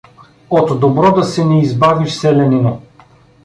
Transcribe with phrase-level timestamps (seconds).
[0.57, 2.81] —От добро да се не избавиш, селянино!